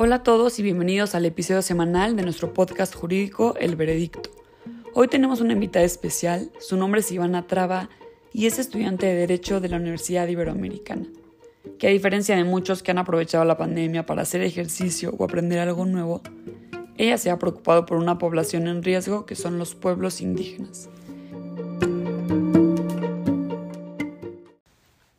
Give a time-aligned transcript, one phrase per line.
[0.00, 4.30] Hola a todos y bienvenidos al episodio semanal de nuestro podcast jurídico El Veredicto.
[4.94, 7.90] Hoy tenemos una invitada especial, su nombre es Ivana Traba
[8.32, 11.08] y es estudiante de Derecho de la Universidad Iberoamericana,
[11.80, 15.58] que a diferencia de muchos que han aprovechado la pandemia para hacer ejercicio o aprender
[15.58, 16.22] algo nuevo,
[16.96, 20.88] ella se ha preocupado por una población en riesgo que son los pueblos indígenas.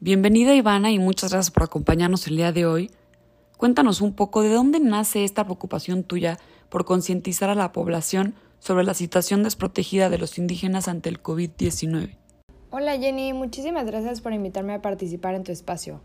[0.00, 2.90] Bienvenida Ivana y muchas gracias por acompañarnos el día de hoy
[3.64, 6.36] Cuéntanos un poco de dónde nace esta preocupación tuya
[6.68, 12.14] por concientizar a la población sobre la situación desprotegida de los indígenas ante el COVID-19.
[12.68, 16.02] Hola Jenny, muchísimas gracias por invitarme a participar en tu espacio.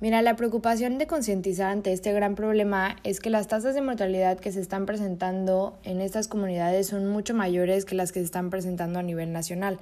[0.00, 4.38] Mira, la preocupación de concientizar ante este gran problema es que las tasas de mortalidad
[4.38, 8.50] que se están presentando en estas comunidades son mucho mayores que las que se están
[8.50, 9.78] presentando a nivel nacional.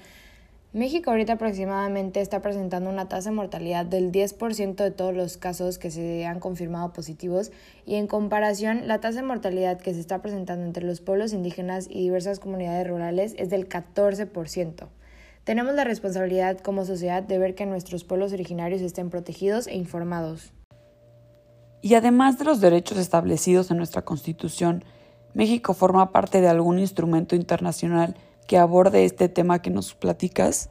[0.72, 5.78] México ahorita aproximadamente está presentando una tasa de mortalidad del 10% de todos los casos
[5.78, 7.50] que se han confirmado positivos
[7.86, 11.86] y en comparación la tasa de mortalidad que se está presentando entre los pueblos indígenas
[11.88, 14.88] y diversas comunidades rurales es del 14%.
[15.44, 20.52] Tenemos la responsabilidad como sociedad de ver que nuestros pueblos originarios estén protegidos e informados.
[21.80, 24.84] Y además de los derechos establecidos en nuestra Constitución,
[25.34, 28.16] México forma parte de algún instrumento internacional
[28.46, 30.70] que aborde este tema que nos platicas?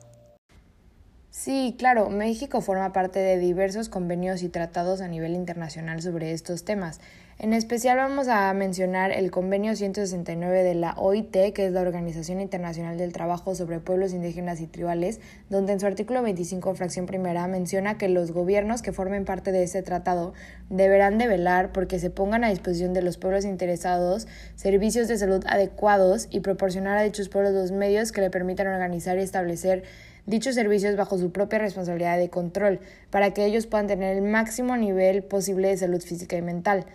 [1.37, 6.63] Sí, claro, México forma parte de diversos convenios y tratados a nivel internacional sobre estos
[6.63, 7.01] temas.
[7.37, 12.39] En especial vamos a mencionar el convenio 169 de la OIT, que es la Organización
[12.39, 15.19] Internacional del Trabajo sobre Pueblos Indígenas y Tribales,
[15.49, 19.63] donde en su artículo 25, fracción primera, menciona que los gobiernos que formen parte de
[19.63, 20.33] este tratado
[20.69, 24.25] deberán de velar porque se pongan a disposición de los pueblos interesados
[24.55, 29.17] servicios de salud adecuados y proporcionar a dichos pueblos los medios que le permitan organizar
[29.17, 29.83] y establecer
[30.25, 34.77] dichos servicios bajo su propia responsabilidad de control, para que ellos puedan tener el máximo
[34.77, 36.85] nivel posible de salud física y mental.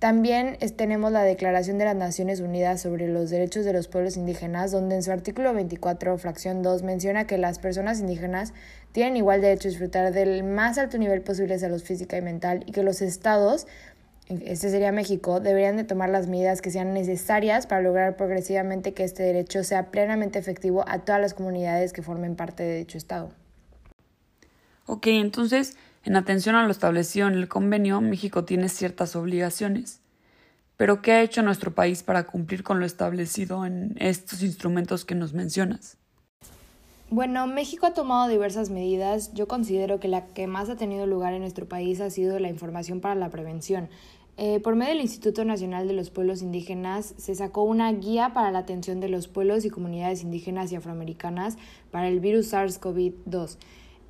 [0.00, 4.72] También tenemos la Declaración de las Naciones Unidas sobre los Derechos de los Pueblos Indígenas,
[4.72, 8.54] donde en su artículo 24, fracción 2, menciona que las personas indígenas
[8.92, 12.64] tienen igual derecho a disfrutar del más alto nivel posible de salud física y mental
[12.64, 13.66] y que los estados,
[14.30, 19.04] este sería México, deberían de tomar las medidas que sean necesarias para lograr progresivamente que
[19.04, 23.32] este derecho sea plenamente efectivo a todas las comunidades que formen parte de dicho estado.
[24.86, 30.00] Ok, entonces en atención a lo establecido en el convenio, México tiene ciertas obligaciones.
[30.76, 35.14] Pero ¿qué ha hecho nuestro país para cumplir con lo establecido en estos instrumentos que
[35.14, 35.98] nos mencionas?
[37.10, 39.34] Bueno, México ha tomado diversas medidas.
[39.34, 42.48] Yo considero que la que más ha tenido lugar en nuestro país ha sido la
[42.48, 43.90] información para la prevención.
[44.42, 48.50] Eh, por medio del Instituto Nacional de los Pueblos Indígenas se sacó una guía para
[48.50, 51.58] la atención de los pueblos y comunidades indígenas y afroamericanas
[51.90, 53.58] para el virus SARS-CoV-2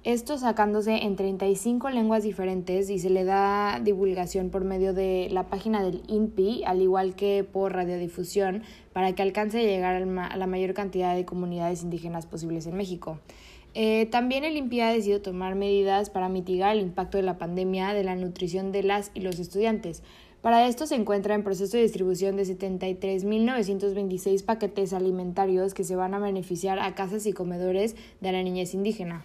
[0.02, 5.48] esto sacándose en 35 lenguas diferentes y se le da divulgación por medio de la
[5.48, 8.62] página del INPI, al igual que por radiodifusión,
[8.94, 13.18] para que alcance a llegar a la mayor cantidad de comunidades indígenas posibles en México.
[13.74, 17.92] Eh, también el INPI ha decidido tomar medidas para mitigar el impacto de la pandemia
[17.94, 20.02] de la nutrición de las y los estudiantes.
[20.42, 26.14] Para esto se encuentra en proceso de distribución de 73.926 paquetes alimentarios que se van
[26.14, 29.22] a beneficiar a casas y comedores de la niñez indígena.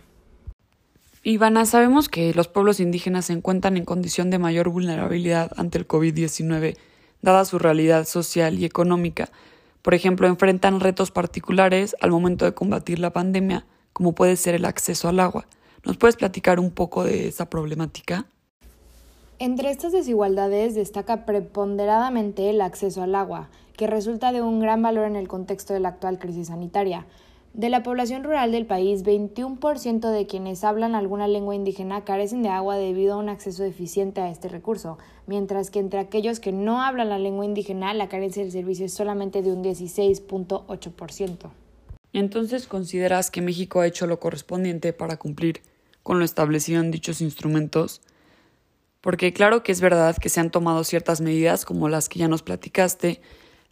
[1.24, 5.88] Ivana, sabemos que los pueblos indígenas se encuentran en condición de mayor vulnerabilidad ante el
[5.88, 6.78] COVID-19,
[7.22, 9.30] dada su realidad social y económica.
[9.82, 14.66] Por ejemplo, enfrentan retos particulares al momento de combatir la pandemia, como puede ser el
[14.66, 15.48] acceso al agua.
[15.86, 18.26] ¿Nos puedes platicar un poco de esa problemática?
[19.40, 23.48] Entre estas desigualdades destaca preponderadamente el acceso al agua,
[23.78, 27.06] que resulta de un gran valor en el contexto de la actual crisis sanitaria.
[27.54, 32.50] De la población rural del país, 21% de quienes hablan alguna lengua indígena carecen de
[32.50, 36.82] agua debido a un acceso deficiente a este recurso, mientras que entre aquellos que no
[36.82, 41.50] hablan la lengua indígena, la carencia del servicio es solamente de un 16.8%.
[42.18, 45.62] Entonces, ¿consideras que México ha hecho lo correspondiente para cumplir
[46.02, 48.00] con lo establecido en dichos instrumentos?
[49.02, 52.30] Porque claro que es verdad que se han tomado ciertas medidas como las que ya
[52.30, 53.20] nos platicaste,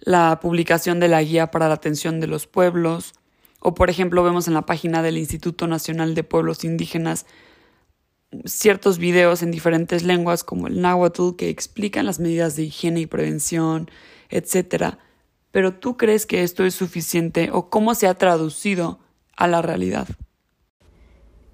[0.01, 3.13] la publicación de la guía para la atención de los pueblos,
[3.61, 7.25] o por ejemplo vemos en la página del Instituto Nacional de Pueblos Indígenas
[8.43, 13.05] ciertos videos en diferentes lenguas como el náhuatl que explican las medidas de higiene y
[13.05, 13.89] prevención,
[14.29, 14.97] etc.
[15.53, 18.97] Pero ¿tú crees que esto es suficiente o cómo se ha traducido
[19.37, 20.07] a la realidad?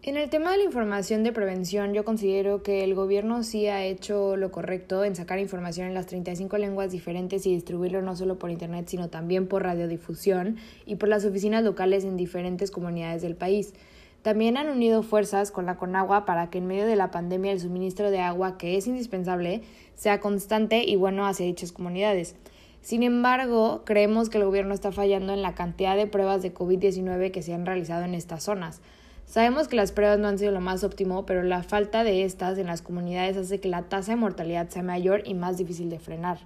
[0.03, 3.83] En el tema de la información de prevención, yo considero que el gobierno sí ha
[3.83, 8.39] hecho lo correcto en sacar información en las 35 lenguas diferentes y distribuirlo no solo
[8.39, 10.55] por Internet, sino también por radiodifusión
[10.85, 13.73] y por las oficinas locales en diferentes comunidades del país.
[14.21, 17.59] También han unido fuerzas con la Conagua para que en medio de la pandemia el
[17.59, 19.63] suministro de agua, que es indispensable,
[19.95, 22.37] sea constante y bueno hacia dichas comunidades.
[22.81, 27.31] Sin embargo, creemos que el gobierno está fallando en la cantidad de pruebas de COVID-19
[27.31, 28.81] que se han realizado en estas zonas.
[29.25, 32.57] Sabemos que las pruebas no han sido lo más óptimo, pero la falta de estas
[32.57, 35.99] en las comunidades hace que la tasa de mortalidad sea mayor y más difícil de
[35.99, 36.39] frenar.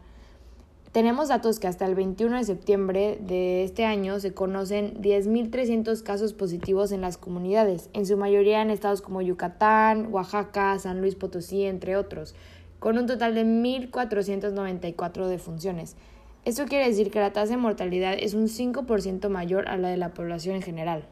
[0.91, 6.33] Tenemos datos que hasta el 21 de septiembre de este año se conocen 10.300 casos
[6.33, 11.63] positivos en las comunidades, en su mayoría en estados como Yucatán, Oaxaca, San Luis Potosí,
[11.63, 12.35] entre otros,
[12.77, 15.95] con un total de 1.494 defunciones.
[16.45, 19.97] Esto quiere decir que la tasa de mortalidad es un 5% mayor a la de
[19.97, 21.07] la población en general.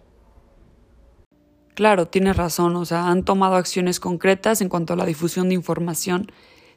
[1.74, 5.56] Claro, tienes razón, o sea, han tomado acciones concretas en cuanto a la difusión de
[5.56, 6.30] información.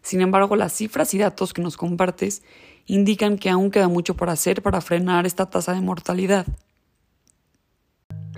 [0.03, 2.43] Sin embargo, las cifras y datos que nos compartes
[2.87, 6.47] indican que aún queda mucho por hacer para frenar esta tasa de mortalidad.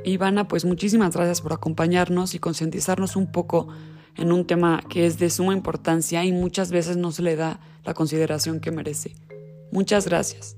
[0.05, 3.69] Ivana, pues muchísimas gracias por acompañarnos y concientizarnos un poco
[4.17, 7.61] en un tema que es de suma importancia y muchas veces no se le da
[7.85, 9.15] la consideración que merece.
[9.71, 10.57] Muchas gracias.